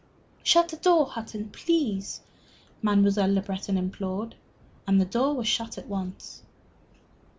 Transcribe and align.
"Shut 0.41 0.69
the 0.69 0.77
door, 0.77 1.05
Hutton, 1.05 1.51
please," 1.51 2.21
Mademoiselle 2.81 3.33
Le 3.35 3.41
Breton 3.43 3.77
implored, 3.77 4.33
and 4.87 4.99
the 4.99 5.05
door 5.05 5.35
was 5.35 5.47
shut 5.47 5.77
at 5.77 5.85
once. 5.87 6.41